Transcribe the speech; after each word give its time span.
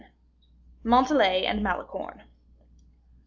Montalais 0.83 1.45
and 1.45 1.61
Malicorne. 1.63 2.21